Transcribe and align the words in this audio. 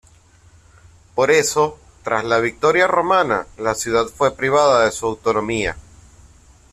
Por 1.13 1.29
eso, 1.29 1.77
tras 2.03 2.23
la 2.25 2.39
victoria 2.39 2.87
romana, 2.87 3.45
la 3.59 3.75
ciudad 3.75 4.07
fue 4.07 4.35
privada 4.35 4.83
de 4.85 4.91
su 4.91 5.05
autonomía. 5.05 5.77